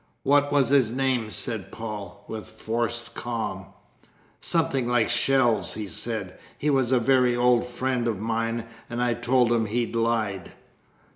[0.23, 3.67] "What was his name?" said Paul, with forced calm.
[4.39, 9.13] "Something like 'Shells.' He said he was a very old friend of mine, and I
[9.13, 10.53] told him he lied."